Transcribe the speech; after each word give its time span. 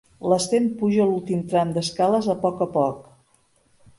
L'Sten 0.29 0.63
puja 0.79 1.05
l'últim 1.09 1.43
tram 1.51 1.75
d'escales 1.77 2.31
a 2.35 2.39
poc 2.47 2.65
a 2.67 2.71
poc. 2.79 3.07